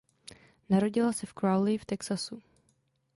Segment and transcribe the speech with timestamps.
[0.69, 2.41] Narodila se v Crowley v Texasu.